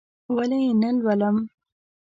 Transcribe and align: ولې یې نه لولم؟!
ولې 0.35 0.57
یې 0.65 0.71
نه 0.81 0.89
لولم؟! 1.03 1.37